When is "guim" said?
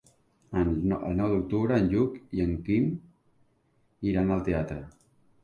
2.71-2.89